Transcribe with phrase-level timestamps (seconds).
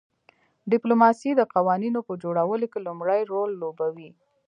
[0.71, 4.09] ډیپلوماسي د قوانینو په جوړولو کې لومړی رول لوبوي